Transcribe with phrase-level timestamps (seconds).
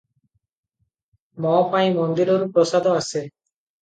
[1.45, 3.23] ମୋ ପାଇଁ ମନ୍ଦିରରୁ ପ୍ରସାଦ ଆସେ।